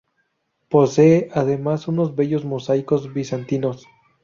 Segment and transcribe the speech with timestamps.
[0.67, 3.85] Posee además unos bellos mosaicos bizantinos.